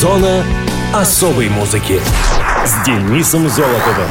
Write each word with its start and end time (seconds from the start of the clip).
Зона 0.00 0.42
особой 0.94 1.50
музыки 1.50 2.00
с 2.64 2.86
Денисом 2.86 3.50
Золотовым. 3.50 4.08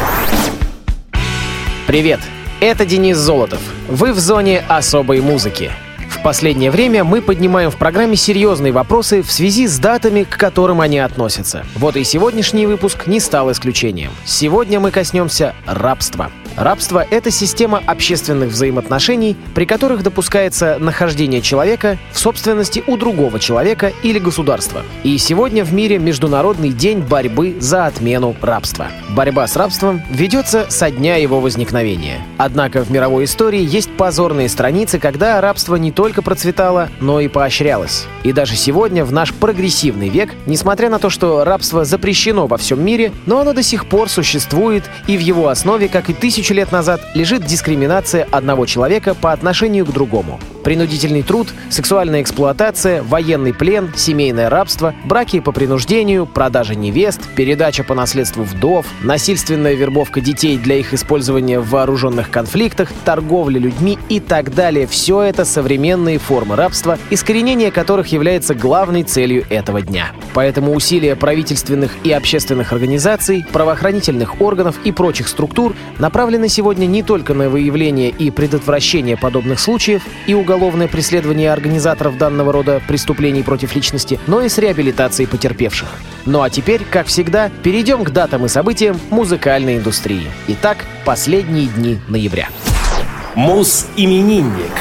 Привет, 1.88 2.20
это 2.60 2.86
Денис 2.86 3.18
Золотов. 3.18 3.60
Вы 3.88 4.14
в 4.14 4.20
зоне 4.20 4.64
особой 4.68 5.20
музыки. 5.20 5.72
В 6.08 6.22
последнее 6.22 6.70
время 6.70 7.04
мы 7.04 7.24
поднимаем 7.24 7.72
в 7.72 7.78
программе 7.78 8.16
серьезные 8.18 8.72
вопросы 8.72 9.24
в 9.24 9.32
связи 9.32 9.66
с 9.66 9.80
датами, 9.80 10.26
к 10.26 10.38
которым 10.38 10.80
они 10.80 11.00
относятся. 11.00 11.66
Вот 11.76 11.96
и 11.96 12.04
сегодняшний 12.04 12.68
выпуск 12.68 13.08
не 13.08 13.20
стал 13.20 13.52
исключением. 13.52 14.12
Сегодня 14.26 14.80
мы 14.80 14.92
коснемся 14.92 15.56
рабства. 15.66 16.30
Рабство— 16.58 17.06
это 17.10 17.32
система 17.32 17.82
общественных 17.86 18.50
взаимоотношений, 18.50 19.36
при 19.56 19.66
которых 19.66 20.04
допускается 20.04 20.78
нахождение 20.80 21.42
человека 21.42 21.98
в 22.12 22.20
собственности 22.20 22.84
у 22.86 22.98
другого 22.98 23.40
человека 23.40 23.94
или 24.04 24.20
государства. 24.20 24.84
И 25.04 25.18
сегодня 25.18 25.64
в 25.64 25.74
мире 25.74 26.00
Международный 26.00 26.72
день 26.72 27.00
борьбы 27.00 27.56
за 27.60 27.86
отмену 27.86 28.36
рабства. 28.42 28.88
Борьба 29.10 29.48
с 29.48 29.56
рабством 29.56 30.02
ведется 30.10 30.66
со 30.70 30.92
дня 30.92 31.16
его 31.16 31.40
возникновения. 31.40 32.22
Однако 32.38 32.84
в 32.84 32.92
мировой 32.92 33.26
истории 33.26 33.62
есть 33.62 33.90
позорные 33.92 34.50
страницы, 34.50 35.00
когда 35.00 35.40
рабство 35.42 35.76
не 35.76 35.92
только 35.92 36.22
процветало, 36.22 36.90
но 37.00 37.20
и 37.20 37.28
поощрялось. 37.28 38.06
И 38.24 38.34
даже 38.34 38.56
сегодня, 38.56 39.06
в 39.06 39.12
наш 39.12 39.34
прогрессивный 39.34 40.10
век, 40.10 40.34
несмотря 40.46 40.90
на 40.90 41.00
то, 41.00 41.10
что 41.10 41.44
рабство 41.44 41.86
запрещено 41.86 42.48
во 42.48 42.58
всем 42.58 42.84
мире, 42.84 43.12
но 43.26 43.40
оно 43.40 43.54
до 43.54 43.64
сих 43.64 43.88
пор 43.88 44.10
существует, 44.10 44.84
и 45.08 45.18
в 45.18 45.22
его 45.22 45.48
основе, 45.48 45.88
как 45.88 46.10
и 46.10 46.14
тысячи 46.14 46.39
тысячу 46.40 46.54
лет 46.54 46.72
назад 46.72 47.02
лежит 47.16 47.44
дискриминация 47.44 48.26
одного 48.32 48.66
человека 48.66 49.14
по 49.14 49.34
отношению 49.34 49.86
к 49.86 49.92
другому. 49.92 50.40
Принудительный 50.70 51.24
труд, 51.24 51.48
сексуальная 51.72 52.22
эксплуатация, 52.22 53.02
военный 53.02 53.56
плен, 53.56 53.92
семейное 53.96 54.52
рабство, 54.52 54.94
браки 55.04 55.40
по 55.40 55.52
принуждению, 55.52 56.28
продажа 56.28 56.76
невест, 56.76 57.22
передача 57.36 57.84
по 57.84 57.96
наследству 57.96 58.44
вдов, 58.44 58.86
насильственная 59.02 59.74
вербовка 59.74 60.22
детей 60.22 60.60
для 60.60 60.76
их 60.76 60.94
использования 60.94 61.60
в 61.60 61.72
вооруженных 61.72 62.30
конфликтах, 62.30 62.92
торговля 63.04 63.58
людьми 63.58 63.98
и 64.10 64.20
так 64.20 64.54
далее. 64.54 64.86
Все 64.86 65.24
это 65.24 65.44
современные 65.44 66.20
формы 66.20 66.56
рабства, 66.56 67.00
искоренение 67.10 67.72
которых 67.72 68.10
является 68.10 68.54
главной 68.54 69.02
целью 69.02 69.48
этого 69.50 69.82
дня. 69.82 70.12
Поэтому 70.36 70.76
усилия 70.76 71.16
правительственных 71.16 71.98
и 72.04 72.12
общественных 72.12 72.74
организаций, 72.74 73.44
правоохранительных 73.52 74.40
органов 74.40 74.76
и 74.84 74.92
прочих 74.92 75.30
структур 75.30 75.76
направлены 75.98 76.48
сегодня 76.48 76.86
не 76.86 77.02
только 77.02 77.34
на 77.34 77.50
выявление 77.50 78.12
и 78.12 78.30
предотвращение 78.30 79.18
подобных 79.18 79.60
случаев 79.60 80.04
и 80.28 80.36
уголовных 80.36 80.59
уголовное 80.60 80.90
преследование 80.90 81.54
организаторов 81.54 82.18
данного 82.18 82.52
рода 82.52 82.82
преступлений 82.86 83.44
против 83.44 83.76
личности, 83.76 84.20
но 84.28 84.42
и 84.42 84.50
с 84.50 84.58
реабилитацией 84.58 85.26
потерпевших. 85.26 85.88
Ну 86.26 86.42
а 86.42 86.50
теперь, 86.50 86.84
как 86.84 87.08
всегда, 87.08 87.50
перейдем 87.64 88.04
к 88.04 88.10
датам 88.10 88.46
и 88.46 88.50
событиям 88.50 89.00
музыкальной 89.10 89.78
индустрии. 89.78 90.28
Итак, 90.50 90.86
последние 91.06 91.68
дни 91.68 92.02
ноября. 92.10 92.50
Мус-именинник. 93.36 94.74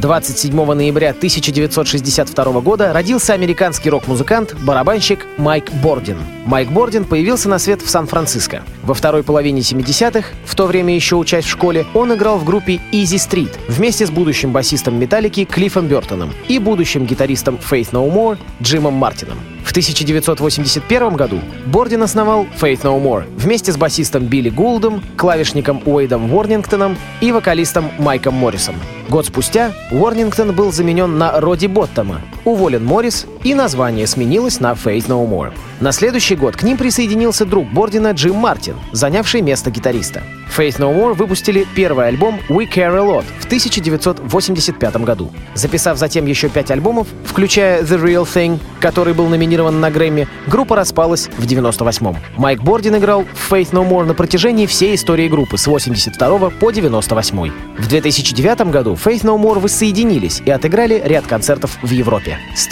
27 0.00 0.54
ноября 0.74 1.10
1962 1.10 2.60
года 2.60 2.92
родился 2.92 3.32
американский 3.32 3.90
рок-музыкант, 3.90 4.54
барабанщик 4.62 5.26
Майк 5.38 5.72
Бордин. 5.82 6.18
Майк 6.44 6.70
Бордин 6.70 7.04
появился 7.04 7.48
на 7.48 7.58
свет 7.58 7.82
в 7.82 7.88
Сан-Франциско. 7.88 8.62
Во 8.82 8.94
второй 8.94 9.22
половине 9.22 9.60
70-х, 9.60 10.28
в 10.44 10.54
то 10.54 10.66
время 10.66 10.94
еще 10.94 11.16
учась 11.16 11.44
в 11.44 11.48
школе, 11.48 11.86
он 11.94 12.14
играл 12.14 12.38
в 12.38 12.44
группе 12.44 12.80
Easy 12.92 13.16
Street 13.16 13.52
вместе 13.68 14.06
с 14.06 14.10
будущим 14.10 14.52
басистом 14.52 14.98
Металлики 14.98 15.44
Клиффом 15.44 15.86
Бертоном 15.86 16.32
и 16.48 16.58
будущим 16.58 17.06
гитаристом 17.06 17.56
Faith 17.56 17.92
No 17.92 18.12
More 18.12 18.38
Джимом 18.62 18.94
Мартином. 18.94 19.38
В 19.66 19.70
1981 19.70 21.16
году 21.16 21.40
Бордин 21.66 22.00
основал 22.04 22.46
Faith 22.58 22.82
No 22.82 23.02
More 23.02 23.24
вместе 23.36 23.72
с 23.72 23.76
басистом 23.76 24.26
Билли 24.26 24.48
Гулдом, 24.48 25.02
клавишником 25.16 25.82
Уэйдом 25.84 26.32
Уорнингтоном 26.32 26.96
и 27.20 27.32
вокалистом 27.32 27.90
Майком 27.98 28.34
Моррисом. 28.34 28.76
Год 29.08 29.26
спустя 29.26 29.72
Уорнингтон 29.90 30.54
был 30.54 30.70
заменен 30.70 31.18
на 31.18 31.40
Роди 31.40 31.66
Боттома, 31.66 32.20
уволен 32.44 32.84
Моррис, 32.84 33.26
и 33.46 33.54
название 33.54 34.08
сменилось 34.08 34.58
на 34.58 34.72
Faith 34.72 35.06
No 35.06 35.24
More. 35.24 35.52
На 35.78 35.92
следующий 35.92 36.34
год 36.34 36.56
к 36.56 36.64
ним 36.64 36.76
присоединился 36.76 37.44
друг 37.44 37.70
Бордина 37.70 38.10
Джим 38.10 38.34
Мартин, 38.34 38.74
занявший 38.90 39.40
место 39.40 39.70
гитариста. 39.70 40.24
Faith 40.56 40.78
No 40.78 40.92
More 40.92 41.14
выпустили 41.14 41.66
первый 41.76 42.08
альбом 42.08 42.40
We 42.48 42.68
Care 42.68 42.96
A 42.96 43.04
Lot 43.04 43.24
в 43.38 43.44
1985 43.44 44.96
году. 44.96 45.30
Записав 45.54 45.98
затем 45.98 46.26
еще 46.26 46.48
пять 46.48 46.70
альбомов, 46.70 47.06
включая 47.24 47.82
The 47.82 48.02
Real 48.02 48.24
Thing, 48.24 48.58
который 48.80 49.14
был 49.14 49.28
номинирован 49.28 49.80
на 49.80 49.90
Грэмми, 49.90 50.26
группа 50.46 50.74
распалась 50.74 51.28
в 51.36 51.46
98-м. 51.46 52.16
Майк 52.36 52.62
Бордин 52.62 52.96
играл 52.96 53.24
в 53.34 53.52
Faith 53.52 53.70
No 53.72 53.88
More 53.88 54.06
на 54.06 54.14
протяжении 54.14 54.66
всей 54.66 54.94
истории 54.94 55.28
группы 55.28 55.58
с 55.58 55.66
82 55.66 56.50
по 56.50 56.70
98 56.70 57.52
В 57.78 57.88
2009 57.88 58.70
году 58.70 58.94
Faith 58.94 59.22
No 59.22 59.38
More 59.38 59.60
воссоединились 59.60 60.42
и 60.44 60.50
отыграли 60.50 61.02
ряд 61.04 61.26
концертов 61.26 61.78
в 61.82 61.90
Европе. 61.90 62.38
С 62.56 62.66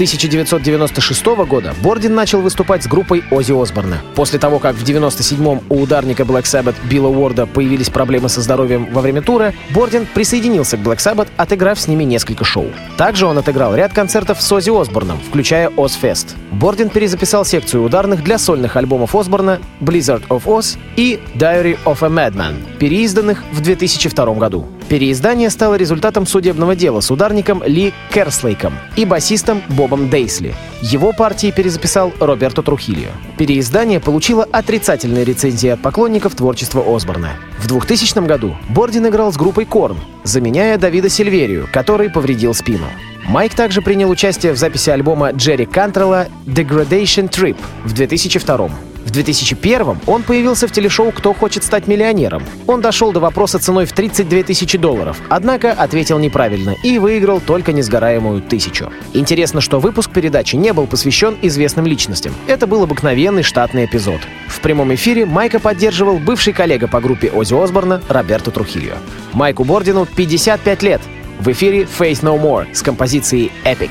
1996 0.64 1.26
года 1.46 1.74
Бордин 1.82 2.14
начал 2.14 2.40
выступать 2.40 2.82
с 2.82 2.86
группой 2.86 3.22
Оззи 3.30 3.52
Осборна. 3.52 4.00
После 4.14 4.38
того, 4.38 4.58
как 4.58 4.76
в 4.76 4.82
97-м 4.82 5.60
у 5.68 5.82
ударника 5.82 6.22
Black 6.22 6.44
Sabbath 6.44 6.76
Билла 6.88 7.08
Уорда 7.08 7.44
появились 7.44 7.90
проблемы 7.90 8.30
со 8.30 8.40
здоровьем 8.40 8.88
во 8.90 9.02
время 9.02 9.20
тура, 9.20 9.52
Бордин 9.74 10.06
присоединился 10.06 10.78
к 10.78 10.80
Black 10.80 10.96
Sabbath, 10.96 11.28
отыграв 11.36 11.78
с 11.78 11.86
ними 11.86 12.04
несколько 12.04 12.44
шоу. 12.44 12.68
Также 12.96 13.26
он 13.26 13.36
отыграл 13.36 13.74
ряд 13.74 13.92
концертов 13.92 14.40
с 14.40 14.50
Оззи 14.50 14.70
Осборном, 14.70 15.20
включая 15.20 15.68
Ozfest. 15.68 16.34
Бордин 16.50 16.88
перезаписал 16.88 17.44
секцию 17.44 17.84
ударных 17.84 18.24
для 18.24 18.38
сольных 18.38 18.76
альбомов 18.76 19.14
Осборна 19.14 19.58
Blizzard 19.80 20.26
of 20.28 20.44
Oz 20.44 20.78
и 20.96 21.20
Diary 21.34 21.78
of 21.84 21.98
a 22.00 22.08
Madman, 22.08 22.54
переизданных 22.78 23.44
в 23.52 23.60
2002 23.60 24.34
году. 24.34 24.66
Переиздание 24.88 25.48
стало 25.50 25.76
результатом 25.76 26.26
судебного 26.26 26.76
дела 26.76 27.00
с 27.00 27.10
ударником 27.10 27.62
Ли 27.64 27.92
Керслейком 28.12 28.74
и 28.96 29.04
басистом 29.04 29.62
Бобом 29.70 30.10
Дейсли. 30.10 30.54
Его 30.82 31.12
партии 31.12 31.50
перезаписал 31.50 32.12
Роберто 32.20 32.62
Трухильо. 32.62 33.10
Переиздание 33.38 33.98
получило 33.98 34.44
отрицательные 34.44 35.24
рецензии 35.24 35.70
от 35.70 35.80
поклонников 35.80 36.34
творчества 36.34 36.84
Осборна. 36.86 37.30
В 37.58 37.66
2000 37.66 38.26
году 38.26 38.56
Бордин 38.68 39.06
играл 39.06 39.32
с 39.32 39.36
группой 39.36 39.64
Корн, 39.64 39.96
заменяя 40.22 40.76
Давида 40.76 41.08
Сильверию, 41.08 41.66
который 41.72 42.10
повредил 42.10 42.52
спину. 42.52 42.86
Майк 43.26 43.54
также 43.54 43.80
принял 43.80 44.10
участие 44.10 44.52
в 44.52 44.58
записи 44.58 44.90
альбома 44.90 45.30
Джерри 45.30 45.64
Кантрелла 45.64 46.28
«Degradation 46.46 47.30
Trip» 47.30 47.56
в 47.84 47.94
2002 47.94 48.70
в 49.04 49.10
2001 49.10 49.98
он 50.06 50.22
появился 50.22 50.66
в 50.66 50.72
телешоу 50.72 51.12
«Кто 51.12 51.34
хочет 51.34 51.62
стать 51.62 51.86
миллионером». 51.86 52.42
Он 52.66 52.80
дошел 52.80 53.12
до 53.12 53.20
вопроса 53.20 53.58
ценой 53.58 53.84
в 53.84 53.92
32 53.92 54.44
тысячи 54.44 54.78
долларов, 54.78 55.20
однако 55.28 55.72
ответил 55.72 56.18
неправильно 56.18 56.74
и 56.82 56.98
выиграл 56.98 57.40
только 57.40 57.72
несгораемую 57.72 58.40
тысячу. 58.42 58.90
Интересно, 59.12 59.60
что 59.60 59.78
выпуск 59.78 60.10
передачи 60.10 60.56
не 60.56 60.72
был 60.72 60.86
посвящен 60.86 61.36
известным 61.42 61.86
личностям. 61.86 62.34
Это 62.46 62.66
был 62.66 62.82
обыкновенный 62.82 63.42
штатный 63.42 63.84
эпизод. 63.84 64.20
В 64.48 64.60
прямом 64.60 64.94
эфире 64.94 65.26
Майка 65.26 65.60
поддерживал 65.60 66.18
бывший 66.18 66.52
коллега 66.52 66.88
по 66.88 67.00
группе 67.00 67.30
Оззи 67.30 67.54
Осборна 67.62 68.02
Роберто 68.08 68.50
Трухильо. 68.50 68.96
Майку 69.32 69.64
Бордину 69.64 70.06
55 70.06 70.82
лет. 70.82 71.02
В 71.40 71.48
эфире 71.48 71.82
Faith 71.82 72.22
No 72.22 72.40
More 72.40 72.74
с 72.74 72.82
композицией 72.82 73.52
Epic. 73.64 73.90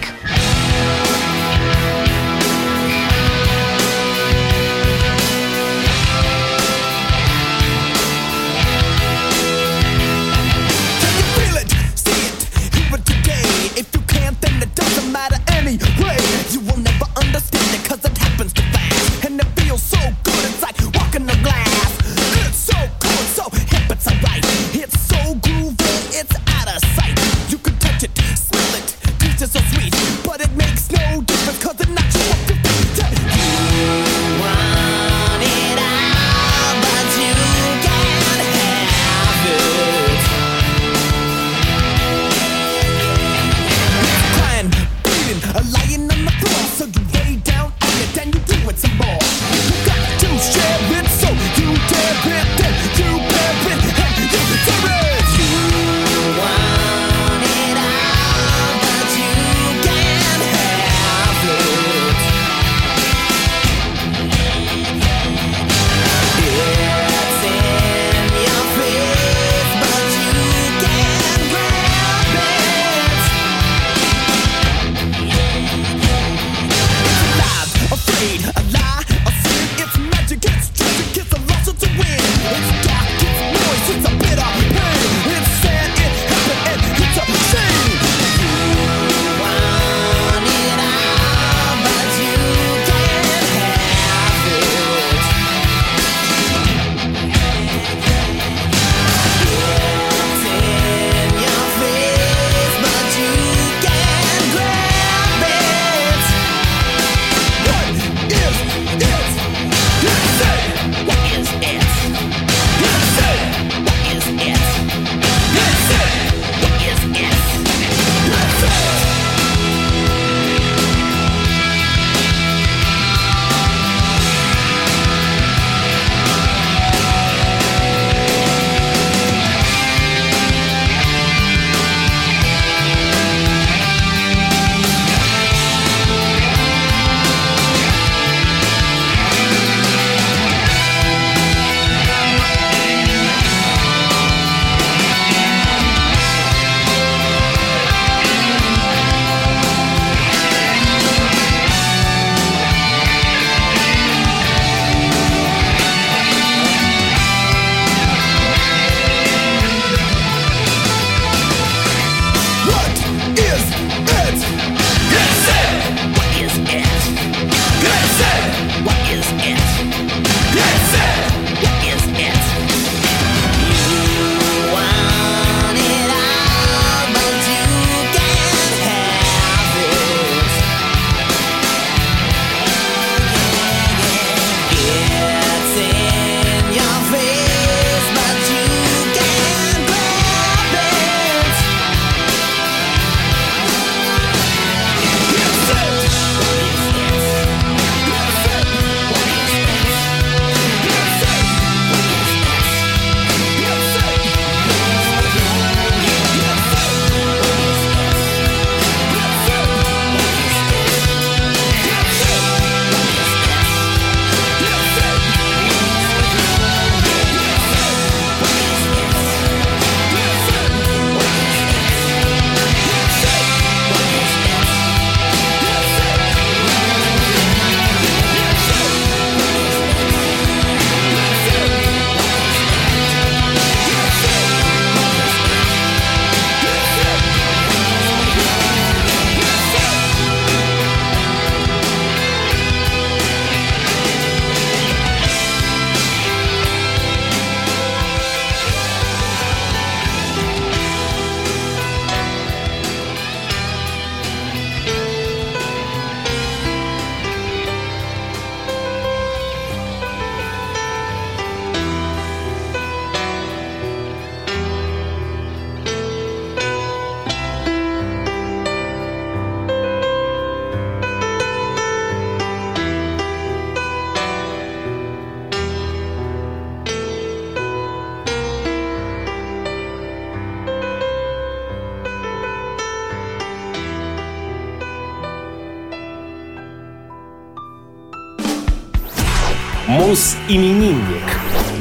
Муз-именинник. 289.94 291.22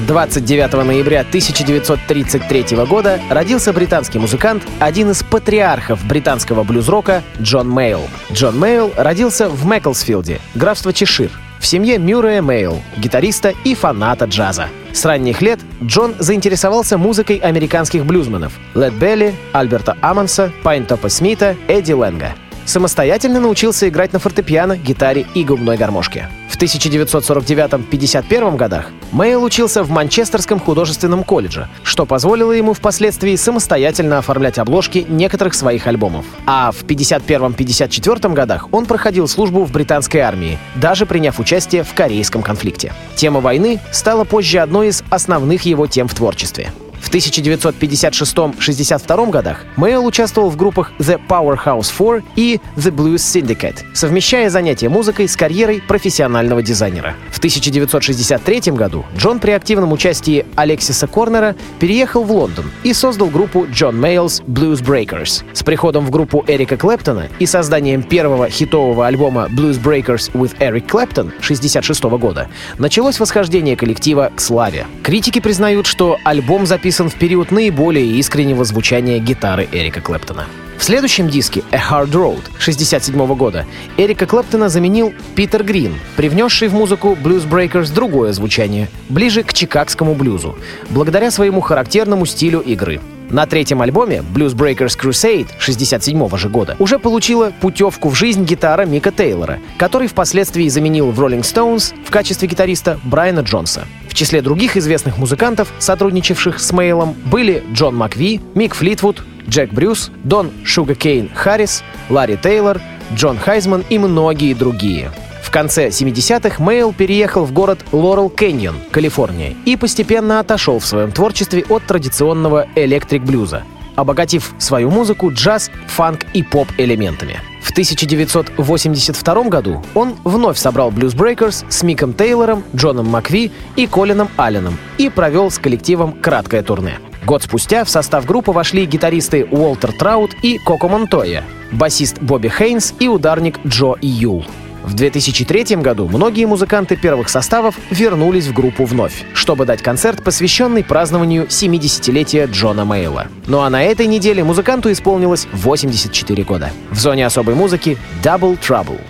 29 0.06 0.84
ноября 0.84 1.20
1933 1.20 2.76
года 2.84 3.18
родился 3.30 3.72
британский 3.72 4.18
музыкант, 4.18 4.64
один 4.80 5.12
из 5.12 5.22
патриархов 5.22 6.04
британского 6.04 6.62
блюз-рока 6.62 7.22
Джон 7.40 7.74
Мейолл. 7.74 8.02
Джон 8.30 8.60
Мейолл 8.60 8.92
родился 8.98 9.48
в 9.48 9.64
Маклсфилде, 9.64 10.40
графство 10.54 10.92
Чешир, 10.92 11.30
в 11.58 11.66
семье 11.66 11.96
Мюррея 11.96 12.42
Мейолла, 12.42 12.82
гитариста 12.98 13.54
и 13.64 13.74
фаната 13.74 14.26
джаза. 14.26 14.68
С 14.92 15.06
ранних 15.06 15.40
лет 15.40 15.60
Джон 15.82 16.14
заинтересовался 16.18 16.98
музыкой 16.98 17.36
американских 17.38 18.04
блюзменов 18.04 18.52
Лед 18.74 18.92
Белли, 18.92 19.34
Альберта 19.52 19.96
Амонса, 20.02 20.52
Пайнтопа 20.62 21.08
Смита, 21.08 21.56
Эдди 21.66 21.92
Лэнга. 21.92 22.34
Самостоятельно 22.72 23.38
научился 23.38 23.86
играть 23.86 24.14
на 24.14 24.18
фортепиано, 24.18 24.78
гитаре 24.78 25.26
и 25.34 25.44
губной 25.44 25.76
гармошке. 25.76 26.30
В 26.48 26.56
1949-51 26.56 28.56
годах 28.56 28.86
Мейл 29.12 29.44
учился 29.44 29.82
в 29.82 29.90
Манчестерском 29.90 30.58
художественном 30.58 31.22
колледже, 31.22 31.68
что 31.82 32.06
позволило 32.06 32.52
ему 32.52 32.72
впоследствии 32.72 33.36
самостоятельно 33.36 34.16
оформлять 34.16 34.58
обложки 34.58 35.04
некоторых 35.06 35.52
своих 35.52 35.86
альбомов. 35.86 36.24
А 36.46 36.72
в 36.72 36.82
1951-1954 36.84 38.32
годах 38.32 38.72
он 38.72 38.86
проходил 38.86 39.28
службу 39.28 39.64
в 39.64 39.70
британской 39.70 40.20
армии, 40.20 40.58
даже 40.76 41.04
приняв 41.04 41.40
участие 41.40 41.82
в 41.82 41.92
корейском 41.92 42.40
конфликте. 42.40 42.94
Тема 43.16 43.40
войны 43.40 43.80
стала 43.90 44.24
позже 44.24 44.60
одной 44.60 44.88
из 44.88 45.04
основных 45.10 45.66
его 45.66 45.86
тем 45.86 46.08
в 46.08 46.14
творчестве. 46.14 46.72
В 47.02 47.10
1956-62 47.12 49.30
годах 49.30 49.66
Мейл 49.76 50.06
участвовал 50.06 50.48
в 50.50 50.56
группах 50.56 50.92
The 51.00 51.20
Powerhouse 51.28 51.92
4 51.92 52.22
и 52.36 52.60
The 52.76 52.94
Blues 52.94 53.16
Syndicate, 53.16 53.80
совмещая 53.92 54.50
занятия 54.50 54.88
музыкой 54.88 55.26
с 55.28 55.36
карьерой 55.36 55.82
профессионального 55.86 56.62
дизайнера. 56.62 57.14
В 57.30 57.38
1963 57.38 58.72
году 58.72 59.04
Джон 59.16 59.40
при 59.40 59.50
активном 59.50 59.90
участии 59.92 60.46
Алексиса 60.54 61.08
Корнера 61.08 61.56
переехал 61.80 62.22
в 62.22 62.30
Лондон 62.30 62.70
и 62.84 62.92
создал 62.94 63.26
группу 63.28 63.66
John 63.66 63.98
Mayall's 63.98 64.40
Blues 64.46 64.80
Breakers. 64.82 65.42
С 65.52 65.64
приходом 65.64 66.06
в 66.06 66.10
группу 66.10 66.44
Эрика 66.46 66.76
Клэптона 66.76 67.28
и 67.40 67.46
созданием 67.46 68.04
первого 68.04 68.48
хитового 68.48 69.08
альбома 69.08 69.48
Blues 69.50 69.82
Breakers 69.82 70.30
with 70.32 70.56
Eric 70.58 70.86
Clapton 70.86 71.32
1966 71.40 72.04
года 72.04 72.48
началось 72.78 73.18
восхождение 73.18 73.76
коллектива 73.76 74.30
к 74.34 74.40
славе. 74.40 74.86
Критики 75.02 75.40
признают, 75.40 75.86
что 75.86 76.16
альбом 76.24 76.64
записан 76.64 76.91
записан 76.92 77.08
в 77.08 77.14
период 77.14 77.50
наиболее 77.50 78.04
искреннего 78.18 78.66
звучания 78.66 79.18
гитары 79.18 79.66
Эрика 79.72 80.02
Клэптона. 80.02 80.44
В 80.76 80.84
следующем 80.84 81.30
диске 81.30 81.62
«A 81.70 81.76
Hard 81.76 82.10
Road» 82.10 82.42
1967 82.58 83.34
года 83.34 83.64
Эрика 83.96 84.26
Клэптона 84.26 84.68
заменил 84.68 85.14
Питер 85.34 85.64
Грин, 85.64 85.94
привнесший 86.16 86.68
в 86.68 86.74
музыку 86.74 87.16
Blues 87.18 87.48
Breakers 87.48 87.94
другое 87.94 88.34
звучание, 88.34 88.90
ближе 89.08 89.42
к 89.42 89.54
чикагскому 89.54 90.14
блюзу, 90.14 90.58
благодаря 90.90 91.30
своему 91.30 91.62
характерному 91.62 92.26
стилю 92.26 92.60
игры. 92.60 93.00
На 93.32 93.46
третьем 93.46 93.80
альбоме 93.80 94.22
Blues 94.34 94.54
Breakers 94.54 94.98
Crusade 95.00 95.48
67 95.58 96.36
же 96.36 96.48
года 96.50 96.76
уже 96.78 96.98
получила 96.98 97.50
путевку 97.62 98.10
в 98.10 98.14
жизнь 98.14 98.44
гитара 98.44 98.84
Мика 98.84 99.10
Тейлора, 99.10 99.58
который 99.78 100.06
впоследствии 100.06 100.68
заменил 100.68 101.10
в 101.10 101.18
Rolling 101.18 101.40
Stones 101.40 101.94
в 102.04 102.10
качестве 102.10 102.46
гитариста 102.46 103.00
Брайана 103.04 103.40
Джонса. 103.40 103.86
В 104.10 104.14
числе 104.14 104.42
других 104.42 104.76
известных 104.76 105.16
музыкантов, 105.16 105.72
сотрудничавших 105.78 106.60
с 106.60 106.72
Мейлом, 106.72 107.14
были 107.24 107.64
Джон 107.72 107.96
Макви, 107.96 108.42
Мик 108.54 108.74
Флитвуд, 108.74 109.24
Джек 109.48 109.72
Брюс, 109.72 110.10
Дон 110.24 110.50
Шугакейн 110.64 111.30
Харрис, 111.34 111.82
Ларри 112.10 112.36
Тейлор, 112.36 112.82
Джон 113.14 113.38
Хайзман 113.38 113.82
и 113.88 113.98
многие 113.98 114.52
другие. 114.52 115.10
Конце 115.52 115.88
70-х 115.88 116.64
Мейл 116.64 116.94
переехал 116.94 117.44
в 117.44 117.52
город 117.52 117.84
Лорел 117.92 118.30
Кэньон, 118.30 118.76
Калифорния, 118.90 119.54
и 119.66 119.76
постепенно 119.76 120.40
отошел 120.40 120.78
в 120.78 120.86
своем 120.86 121.12
творчестве 121.12 121.62
от 121.68 121.84
традиционного 121.84 122.68
электрик-блюза, 122.74 123.64
обогатив 123.94 124.54
свою 124.56 124.90
музыку 124.90 125.30
джаз, 125.30 125.70
фанк 125.88 126.24
и 126.32 126.42
поп-элементами. 126.42 127.38
В 127.62 127.70
1982 127.70 129.42
году 129.44 129.84
он 129.94 130.16
вновь 130.24 130.56
собрал 130.56 130.90
Blues 130.90 131.14
Breakers 131.14 131.66
с 131.68 131.82
Миком 131.82 132.14
Тейлором, 132.14 132.64
Джоном 132.74 133.08
Макви 133.08 133.52
и 133.76 133.86
Колином 133.86 134.30
Алленом 134.38 134.78
и 134.96 135.10
провел 135.10 135.50
с 135.50 135.58
коллективом 135.58 136.14
краткое 136.14 136.62
турне. 136.62 136.98
Год 137.26 137.42
спустя 137.42 137.84
в 137.84 137.90
состав 137.90 138.24
группы 138.24 138.52
вошли 138.52 138.86
гитаристы 138.86 139.46
Уолтер 139.50 139.92
Траут 139.92 140.30
и 140.42 140.56
Коко 140.56 140.88
Монтоя, 140.88 141.44
басист 141.72 142.22
Бобби 142.22 142.48
Хейнс 142.48 142.94
и 142.98 143.08
ударник 143.08 143.58
Джо 143.66 143.96
Юл. 144.00 144.46
В 144.82 144.94
2003 144.94 145.76
году 145.76 146.08
многие 146.08 146.44
музыканты 146.44 146.96
первых 146.96 147.28
составов 147.28 147.76
вернулись 147.90 148.46
в 148.46 148.52
группу 148.52 148.84
вновь, 148.84 149.24
чтобы 149.32 149.64
дать 149.64 149.82
концерт, 149.82 150.22
посвященный 150.24 150.82
празднованию 150.82 151.46
70-летия 151.46 152.46
Джона 152.50 152.84
Мейла. 152.84 153.28
Ну 153.46 153.60
а 153.60 153.70
на 153.70 153.82
этой 153.82 154.06
неделе 154.06 154.42
музыканту 154.42 154.90
исполнилось 154.90 155.46
84 155.52 156.44
года. 156.44 156.70
В 156.90 156.98
зоне 156.98 157.26
особой 157.26 157.54
музыки 157.54 157.96
Double 158.22 158.58
Trouble. 158.58 159.00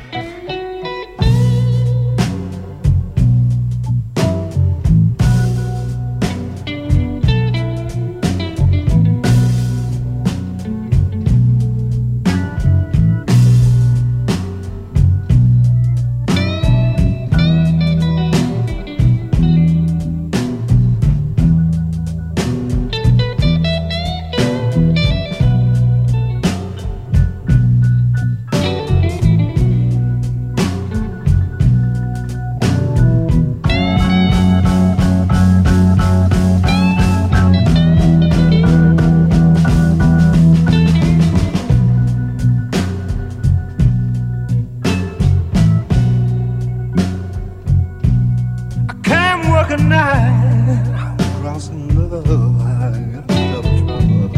crossing 51.41 51.95
love. 51.97 52.61
I 52.61 52.91
trouble. 52.91 54.31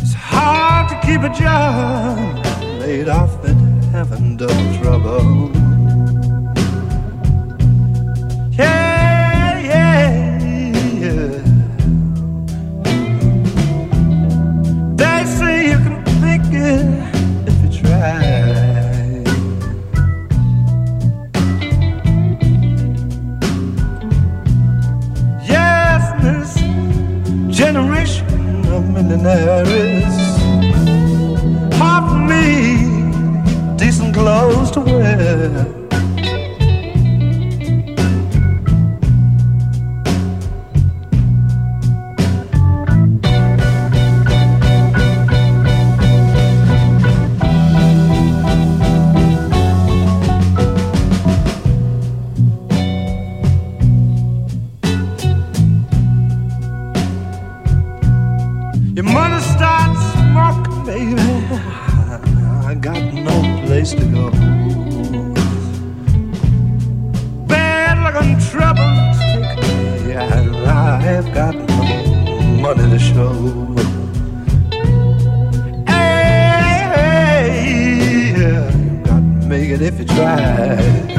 It's 0.00 0.14
hard 0.14 0.88
to 0.88 0.96
keep 1.06 1.22
a 1.22 1.32
job 1.38 2.44
laid 2.80 3.08
off 3.08 3.44
and 3.44 3.84
having 3.84 4.36
double 4.36 4.78
trouble. 4.82 5.67
If 79.80 79.98
you 79.98 80.04
try. 80.04 81.17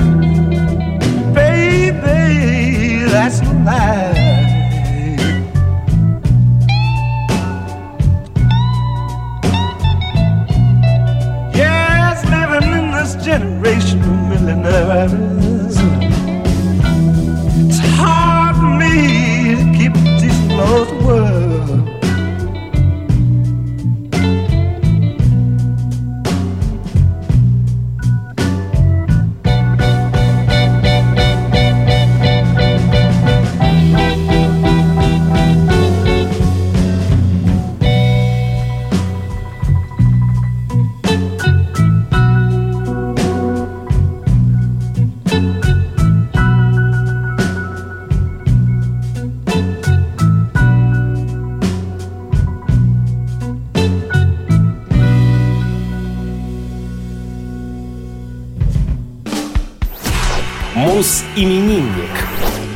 Мус-именинник. 61.40 62.10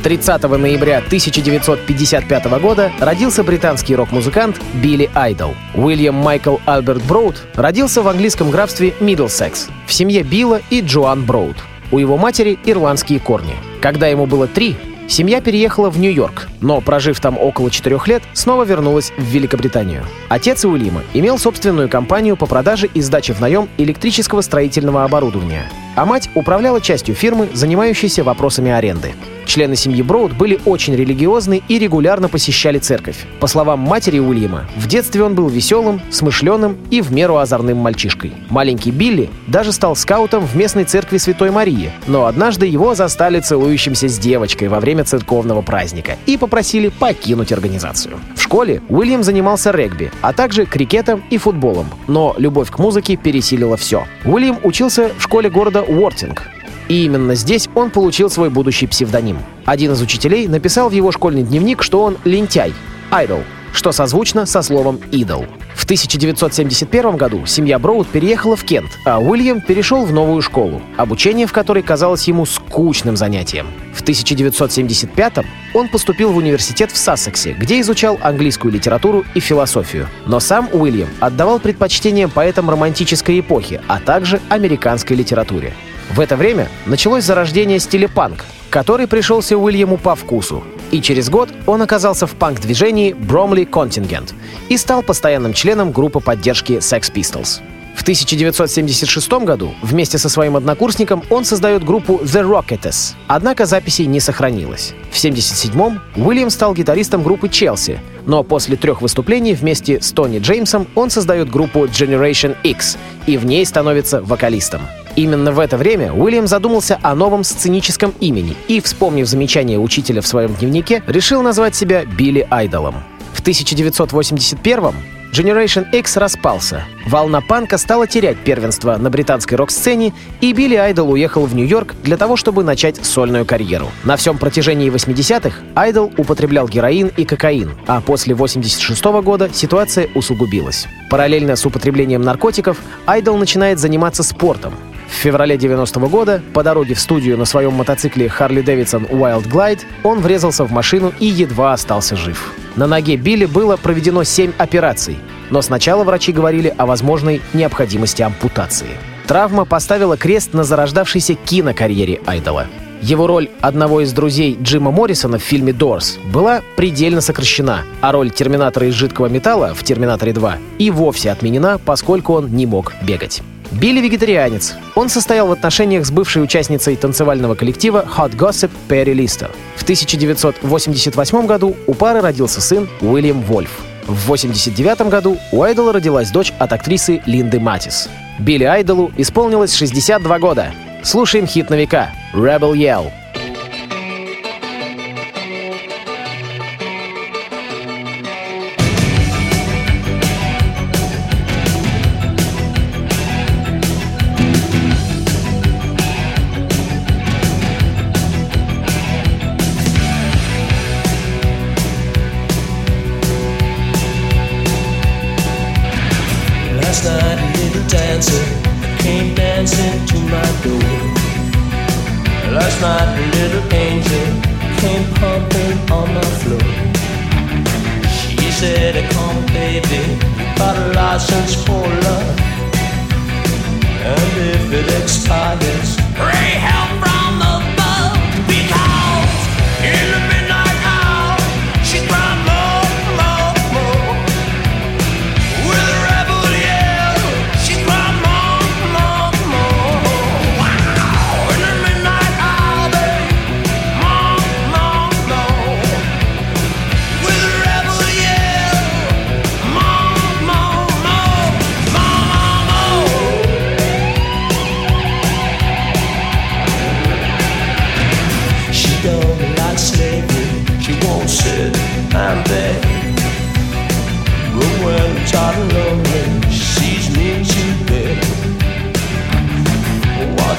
30 0.02 0.42
ноября 0.42 0.98
1955 0.98 2.44
года 2.60 2.90
родился 2.98 3.42
британский 3.42 3.94
рок-музыкант 3.94 4.60
Билли 4.74 5.10
Айдол. 5.14 5.54
Уильям 5.74 6.14
Майкл 6.14 6.56
Альберт 6.64 7.02
Броуд 7.04 7.42
родился 7.54 8.02
в 8.02 8.08
английском 8.08 8.50
графстве 8.50 8.94
Миддлсекс 9.00 9.68
в 9.86 9.92
семье 9.92 10.22
Билла 10.22 10.62
и 10.70 10.80
Джоан 10.80 11.24
Броуд. 11.24 11.56
У 11.90 11.98
его 11.98 12.16
матери 12.16 12.58
ирландские 12.64 13.20
корни. 13.20 13.54
Когда 13.82 14.06
ему 14.06 14.26
было 14.26 14.46
три, 14.46 14.76
Семья 15.06 15.42
переехала 15.42 15.90
в 15.90 15.98
Нью-Йорк, 15.98 16.48
но, 16.62 16.80
прожив 16.80 17.20
там 17.20 17.36
около 17.38 17.70
четырех 17.70 18.08
лет, 18.08 18.22
снова 18.32 18.64
вернулась 18.64 19.12
в 19.18 19.22
Великобританию. 19.22 20.02
Отец 20.30 20.64
Уильяма 20.64 21.02
имел 21.12 21.38
собственную 21.38 21.90
компанию 21.90 22.38
по 22.38 22.46
продаже 22.46 22.88
и 22.94 23.02
сдаче 23.02 23.34
в 23.34 23.40
наем 23.40 23.68
электрического 23.76 24.40
строительного 24.40 25.04
оборудования, 25.04 25.70
а 25.94 26.04
мать 26.04 26.30
управляла 26.34 26.80
частью 26.80 27.14
фирмы, 27.14 27.48
занимающейся 27.52 28.24
вопросами 28.24 28.70
аренды. 28.70 29.14
Члены 29.46 29.76
семьи 29.76 30.02
Броуд 30.02 30.32
были 30.32 30.58
очень 30.64 30.96
религиозны 30.96 31.62
и 31.68 31.78
регулярно 31.78 32.28
посещали 32.28 32.78
церковь. 32.78 33.26
По 33.40 33.46
словам 33.46 33.80
матери 33.80 34.18
Уильяма, 34.18 34.66
в 34.76 34.86
детстве 34.86 35.22
он 35.22 35.34
был 35.34 35.48
веселым, 35.48 36.00
смышленым 36.10 36.76
и 36.90 37.00
в 37.00 37.12
меру 37.12 37.36
озорным 37.36 37.78
мальчишкой. 37.78 38.32
Маленький 38.48 38.90
Билли 38.90 39.30
даже 39.46 39.72
стал 39.72 39.96
скаутом 39.96 40.44
в 40.46 40.56
местной 40.56 40.84
церкви 40.84 41.18
Святой 41.18 41.50
Марии, 41.50 41.92
но 42.06 42.26
однажды 42.26 42.66
его 42.66 42.94
застали 42.94 43.40
целующимся 43.40 44.08
с 44.08 44.18
девочкой 44.18 44.68
во 44.68 44.80
время 44.80 45.04
церковного 45.04 45.62
праздника 45.62 46.16
и 46.26 46.36
попросили 46.36 46.88
покинуть 46.88 47.52
организацию. 47.52 48.18
В 48.34 48.42
школе 48.42 48.82
Уильям 48.88 49.22
занимался 49.22 49.70
регби, 49.70 50.10
а 50.20 50.32
также 50.32 50.64
крикетом 50.64 51.22
и 51.30 51.38
футболом, 51.38 51.86
но 52.08 52.34
любовь 52.38 52.70
к 52.70 52.78
музыке 52.78 53.16
пересилила 53.16 53.76
все. 53.76 54.04
Уильям 54.24 54.58
учился 54.62 55.10
в 55.16 55.22
школе 55.22 55.50
города 55.50 55.82
Уортинг, 55.84 56.42
и 56.88 57.04
именно 57.04 57.34
здесь 57.34 57.68
он 57.74 57.90
получил 57.90 58.30
свой 58.30 58.50
будущий 58.50 58.86
псевдоним. 58.86 59.38
Один 59.64 59.92
из 59.92 60.02
учителей 60.02 60.48
написал 60.48 60.88
в 60.88 60.92
его 60.92 61.12
школьный 61.12 61.42
дневник, 61.42 61.82
что 61.82 62.02
он 62.02 62.18
лентяй, 62.24 62.72
idol, 63.10 63.42
что 63.72 63.92
созвучно 63.92 64.46
со 64.46 64.62
словом 64.62 65.00
«идол». 65.10 65.46
В 65.84 65.86
1971 65.86 67.18
году 67.18 67.44
семья 67.44 67.78
Броуд 67.78 68.08
переехала 68.08 68.56
в 68.56 68.64
Кент, 68.64 68.98
а 69.04 69.18
Уильям 69.18 69.60
перешел 69.60 70.06
в 70.06 70.14
новую 70.14 70.40
школу, 70.40 70.80
обучение 70.96 71.46
в 71.46 71.52
которой 71.52 71.82
казалось 71.82 72.26
ему 72.26 72.46
скучным 72.46 73.18
занятием. 73.18 73.66
В 73.92 74.00
1975 74.00 75.44
он 75.74 75.88
поступил 75.88 76.32
в 76.32 76.38
университет 76.38 76.90
в 76.90 76.96
Сассексе, 76.96 77.52
где 77.52 77.82
изучал 77.82 78.18
английскую 78.22 78.72
литературу 78.72 79.26
и 79.34 79.40
философию. 79.40 80.08
Но 80.24 80.40
сам 80.40 80.70
Уильям 80.72 81.10
отдавал 81.20 81.60
предпочтение 81.60 82.28
поэтам 82.28 82.70
романтической 82.70 83.38
эпохи, 83.40 83.78
а 83.86 84.00
также 84.00 84.40
американской 84.48 85.18
литературе. 85.18 85.74
В 86.14 86.20
это 86.20 86.36
время 86.36 86.70
началось 86.86 87.24
зарождение 87.24 87.78
стиля 87.78 88.08
панк, 88.08 88.46
который 88.70 89.06
пришелся 89.06 89.58
Уильяму 89.58 89.98
по 89.98 90.14
вкусу. 90.14 90.64
И 90.90 91.00
через 91.00 91.28
год 91.30 91.48
он 91.66 91.82
оказался 91.82 92.26
в 92.26 92.34
панк-движении 92.34 93.14
Bromley 93.14 93.68
Contingent 93.68 94.32
и 94.68 94.76
стал 94.76 95.02
постоянным 95.02 95.52
членом 95.52 95.92
группы 95.92 96.20
поддержки 96.20 96.74
Sex 96.74 97.12
Pistols. 97.12 97.60
В 97.94 98.02
1976 98.02 99.32
году 99.44 99.72
вместе 99.80 100.18
со 100.18 100.28
своим 100.28 100.56
однокурсником 100.56 101.22
он 101.30 101.44
создает 101.44 101.84
группу 101.84 102.20
The 102.22 102.42
Rockettes, 102.42 103.14
однако 103.28 103.66
записей 103.66 104.06
не 104.06 104.20
сохранилось. 104.20 104.94
В 105.10 105.16
1977-м 105.16 106.00
Уильям 106.16 106.50
стал 106.50 106.74
гитаристом 106.74 107.22
группы 107.22 107.48
Челси, 107.48 108.00
но 108.26 108.42
после 108.42 108.76
трех 108.76 109.00
выступлений 109.00 109.54
вместе 109.54 110.00
с 110.00 110.10
Тони 110.10 110.38
Джеймсом 110.38 110.88
он 110.96 111.08
создает 111.08 111.48
группу 111.48 111.84
Generation 111.84 112.56
X 112.64 112.98
и 113.26 113.36
в 113.36 113.46
ней 113.46 113.64
становится 113.64 114.20
вокалистом. 114.20 114.82
Именно 115.16 115.52
в 115.52 115.60
это 115.60 115.76
время 115.76 116.12
Уильям 116.12 116.46
задумался 116.46 116.98
о 117.02 117.14
новом 117.14 117.44
сценическом 117.44 118.12
имени 118.20 118.56
и, 118.66 118.80
вспомнив 118.80 119.26
замечание 119.26 119.78
учителя 119.78 120.20
в 120.20 120.26
своем 120.26 120.54
дневнике, 120.54 121.02
решил 121.06 121.42
назвать 121.42 121.76
себя 121.76 122.04
Билли 122.04 122.46
Айдолом. 122.50 122.96
В 123.32 123.42
1981-м 123.42 124.94
Generation 125.32 125.84
X 125.90 126.16
распался. 126.16 126.84
Волна 127.06 127.40
панка 127.40 127.76
стала 127.76 128.06
терять 128.06 128.38
первенство 128.38 128.96
на 128.96 129.10
британской 129.10 129.56
рок-сцене, 129.56 130.12
и 130.40 130.52
Билли 130.52 130.76
Айдол 130.76 131.10
уехал 131.10 131.44
в 131.44 131.54
Нью-Йорк 131.56 131.94
для 132.04 132.16
того, 132.16 132.36
чтобы 132.36 132.62
начать 132.62 133.04
сольную 133.04 133.44
карьеру. 133.44 133.90
На 134.04 134.16
всем 134.16 134.38
протяжении 134.38 134.92
80-х 134.92 135.56
Айдол 135.74 136.12
употреблял 136.16 136.68
героин 136.68 137.10
и 137.16 137.24
кокаин, 137.24 137.72
а 137.88 138.00
после 138.00 138.34
86 138.34 139.04
-го 139.04 139.22
года 139.22 139.50
ситуация 139.52 140.08
усугубилась. 140.14 140.86
Параллельно 141.10 141.56
с 141.56 141.66
употреблением 141.66 142.22
наркотиков 142.22 142.78
Айдол 143.04 143.36
начинает 143.36 143.80
заниматься 143.80 144.22
спортом. 144.22 144.74
В 145.14 145.16
феврале 145.24 145.56
90 145.56 146.00
-го 146.00 146.08
года 146.08 146.42
по 146.52 146.62
дороге 146.62 146.94
в 146.94 147.00
студию 147.00 147.38
на 147.38 147.44
своем 147.44 147.72
мотоцикле 147.72 148.26
Harley 148.26 148.64
Davidson 148.64 149.08
Wild 149.08 149.48
Glide 149.48 149.80
он 150.02 150.20
врезался 150.20 150.64
в 150.64 150.72
машину 150.72 151.12
и 151.20 151.26
едва 151.26 151.72
остался 151.72 152.16
жив. 152.16 152.52
На 152.76 152.86
ноге 152.86 153.16
Билли 153.16 153.46
было 153.46 153.76
проведено 153.76 154.24
7 154.24 154.52
операций, 154.58 155.16
но 155.50 155.62
сначала 155.62 156.04
врачи 156.04 156.32
говорили 156.32 156.74
о 156.76 156.84
возможной 156.84 157.40
необходимости 157.54 158.22
ампутации. 158.22 158.88
Травма 159.26 159.64
поставила 159.64 160.16
крест 160.16 160.52
на 160.52 160.64
зарождавшейся 160.64 161.34
кинокарьере 161.34 162.20
Айдола. 162.26 162.66
Его 163.00 163.26
роль 163.26 163.48
одного 163.60 164.00
из 164.00 164.12
друзей 164.12 164.58
Джима 164.60 164.90
Моррисона 164.90 165.38
в 165.38 165.42
фильме 165.42 165.72
«Дорс» 165.72 166.18
была 166.32 166.60
предельно 166.76 167.20
сокращена, 167.20 167.82
а 168.00 168.12
роль 168.12 168.30
Терминатора 168.30 168.88
из 168.88 168.94
жидкого 168.94 169.28
металла 169.28 169.74
в 169.74 169.84
«Терминаторе 169.84 170.32
2» 170.32 170.58
и 170.78 170.90
вовсе 170.90 171.30
отменена, 171.30 171.78
поскольку 171.78 172.34
он 172.34 172.48
не 172.48 172.66
мог 172.66 172.92
бегать. 173.02 173.42
Билли 173.80 174.00
вегетарианец. 174.00 174.74
Он 174.94 175.08
состоял 175.08 175.48
в 175.48 175.52
отношениях 175.52 176.06
с 176.06 176.10
бывшей 176.10 176.42
участницей 176.42 176.96
танцевального 176.96 177.54
коллектива 177.54 178.06
Hot 178.16 178.36
Gossip 178.36 178.70
Перри 178.88 179.14
Листер. 179.14 179.50
В 179.76 179.82
1988 179.82 181.46
году 181.46 181.76
у 181.86 181.94
пары 181.94 182.20
родился 182.20 182.60
сын 182.60 182.88
Уильям 183.00 183.40
Вольф. 183.42 183.80
В 184.06 184.30
1989 184.30 185.10
году 185.10 185.38
у 185.50 185.62
Айдола 185.62 185.92
родилась 185.92 186.30
дочь 186.30 186.52
от 186.58 186.72
актрисы 186.72 187.22
Линды 187.26 187.58
Матис. 187.58 188.08
Билли 188.38 188.64
Айдолу 188.64 189.10
исполнилось 189.16 189.74
62 189.74 190.38
года. 190.38 190.72
Слушаем 191.02 191.46
хит 191.46 191.70
на 191.70 191.74
века 191.74 192.10
«Rebel 192.32 192.74
Yell». 192.74 193.23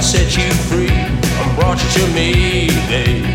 set 0.05 0.37
you 0.37 0.53
free 0.69 0.87
I 0.87 1.55
brought 1.55 1.81
you 1.83 1.89
to 1.89 2.13
me, 2.13 2.67
babe. 2.87 3.34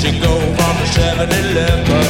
to 0.00 0.12
go 0.20 0.38
from 0.38 0.76
a 0.76 0.86
7-Eleven 0.86 2.07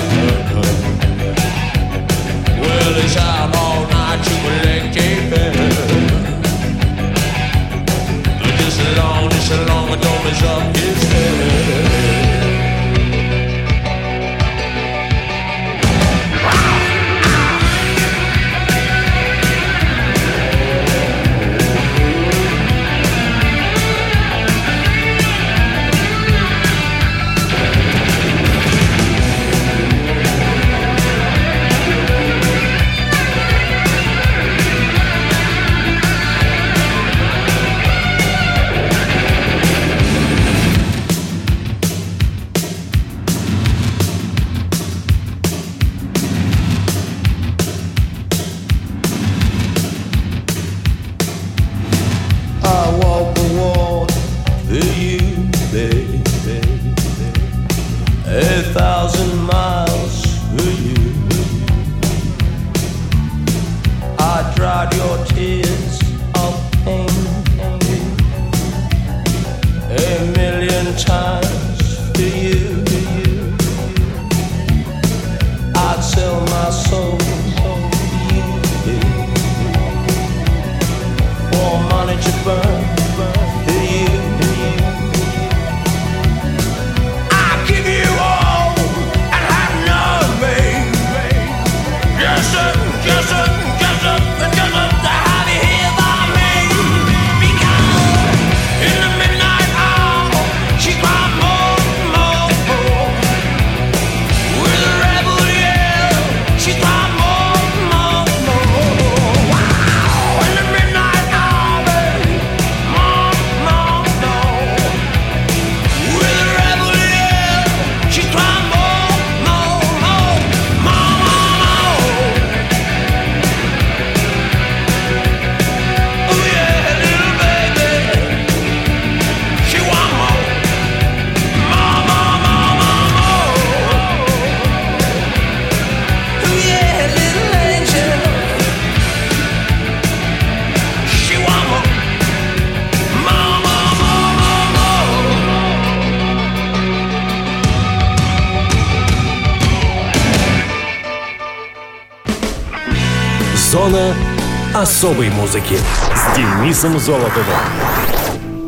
особой 154.88 155.29
музыки 155.29 155.77
с 156.14 156.35
Денисом 156.35 156.98
Золотовым. 156.98 157.44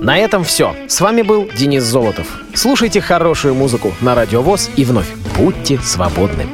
На 0.03 0.19
этом 0.19 0.45
все. 0.45 0.77
С 0.87 1.01
вами 1.01 1.23
был 1.23 1.49
Денис 1.57 1.83
Золотов. 1.83 2.27
Слушайте 2.53 3.01
хорошую 3.01 3.55
музыку 3.55 3.95
на 4.03 4.15
Радиовоз 4.15 4.69
и 4.77 4.85
вновь 4.85 5.09
будьте 5.35 5.79
свободны. 5.79 6.47